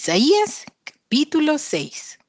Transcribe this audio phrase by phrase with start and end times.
[0.00, 2.20] Isaías capítulo 6.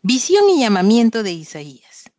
[0.00, 2.10] Visión y llamamiento de Isaías.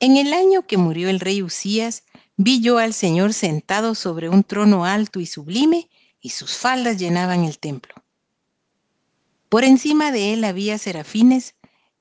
[0.00, 2.02] En el año que murió el rey Usías,
[2.36, 5.88] vi yo al Señor sentado sobre un trono alto y sublime,
[6.20, 7.94] y sus faldas llenaban el templo.
[9.48, 11.54] Por encima de él había serafines,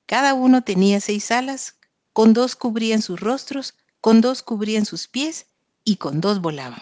[0.07, 1.75] cada uno tenía seis alas,
[2.11, 5.45] con dos cubrían sus rostros, con dos cubrían sus pies,
[5.83, 6.81] y con dos volaban.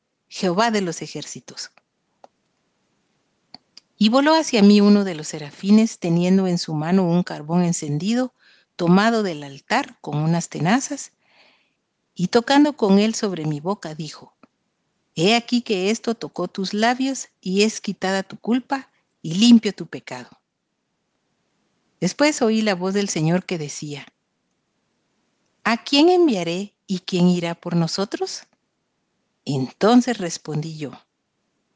[0.33, 1.71] Jehová de los ejércitos.
[3.97, 8.33] Y voló hacia mí uno de los serafines, teniendo en su mano un carbón encendido,
[8.77, 11.11] tomado del altar con unas tenazas,
[12.15, 14.33] y tocando con él sobre mi boca, dijo,
[15.15, 18.89] He aquí que esto tocó tus labios, y es quitada tu culpa,
[19.21, 20.29] y limpio tu pecado.
[21.99, 24.07] Después oí la voz del Señor que decía,
[25.65, 28.43] ¿A quién enviaré y quién irá por nosotros?
[29.53, 30.91] Entonces respondí yo,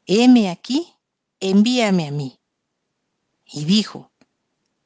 [0.06, 0.94] heme aquí,
[1.42, 2.40] envíame a mí.
[3.46, 4.12] Y dijo,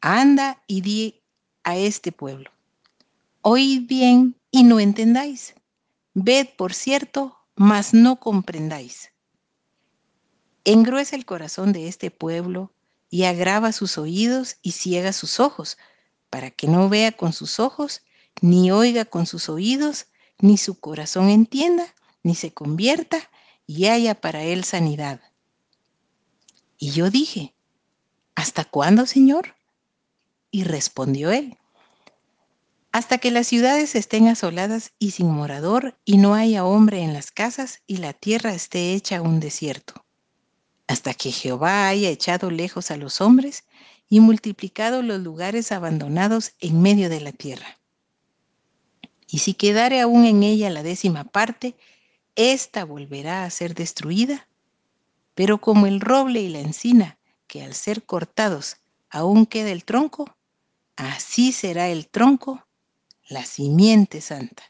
[0.01, 1.21] anda y di
[1.63, 2.49] a este pueblo,
[3.41, 5.53] oíd bien y no entendáis,
[6.15, 9.11] ved por cierto, mas no comprendáis.
[10.65, 12.73] Engruesa el corazón de este pueblo
[13.11, 15.77] y agrava sus oídos y ciega sus ojos,
[16.31, 18.01] para que no vea con sus ojos,
[18.41, 20.07] ni oiga con sus oídos,
[20.39, 23.29] ni su corazón entienda, ni se convierta
[23.65, 25.21] y haya para él sanidad.
[26.77, 27.53] Y yo dije,
[28.35, 29.55] ¿hasta cuándo, Señor?
[30.51, 31.57] Y respondió él,
[32.91, 37.31] hasta que las ciudades estén asoladas y sin morador y no haya hombre en las
[37.31, 40.05] casas y la tierra esté hecha un desierto,
[40.87, 43.65] hasta que Jehová haya echado lejos a los hombres
[44.09, 47.77] y multiplicado los lugares abandonados en medio de la tierra.
[49.27, 51.75] Y si quedare aún en ella la décima parte,
[52.39, 54.47] esta volverá a ser destruida,
[55.35, 57.17] pero como el roble y la encina,
[57.47, 58.77] que al ser cortados
[59.09, 60.37] aún queda el tronco,
[60.95, 62.65] así será el tronco,
[63.27, 64.63] la simiente santa.